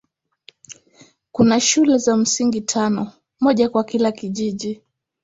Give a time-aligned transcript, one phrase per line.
[1.31, 4.81] Kuna shule za msingi tano, moja kwa kila kijiji.